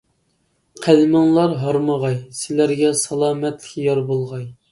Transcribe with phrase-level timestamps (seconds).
[0.85, 4.49] قەلىمىڭلار ھارمىغاي، سىلەرگە سالامەتلىك يار بولغاي.